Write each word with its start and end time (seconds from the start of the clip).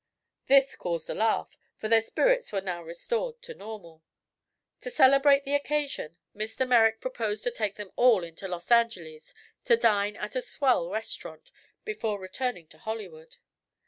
This 0.47 0.75
caused 0.75 1.11
a 1.11 1.13
laugh, 1.13 1.55
for 1.77 1.87
their 1.87 2.01
spirits 2.01 2.51
were 2.51 2.59
now 2.59 2.81
restored 2.81 3.39
to 3.43 3.53
normal. 3.53 4.01
To 4.79 4.89
celebrate 4.89 5.43
the 5.43 5.53
occasion, 5.53 6.17
Mr. 6.35 6.67
Merrick 6.67 6.99
proposed 6.99 7.43
to 7.43 7.51
take 7.51 7.75
them 7.75 7.91
all 7.95 8.23
into 8.23 8.47
Los 8.47 8.71
Angeles 8.71 9.35
to 9.65 9.77
dine 9.77 10.15
at 10.15 10.35
a 10.35 10.41
"swell 10.41 10.89
restaurant" 10.89 11.51
before 11.85 12.19
returning 12.19 12.65
to 12.69 12.79
Hollywood. 12.79 13.37